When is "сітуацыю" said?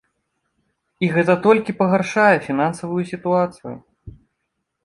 3.11-3.75